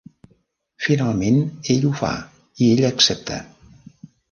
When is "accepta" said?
2.95-3.41